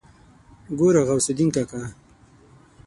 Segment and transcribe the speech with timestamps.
[0.77, 1.81] ګوره غوث الدين کاکا.